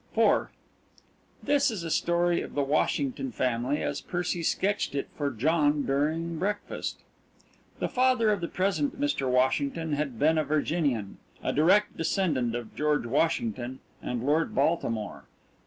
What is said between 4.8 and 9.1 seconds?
it for John during breakfast. The father of the present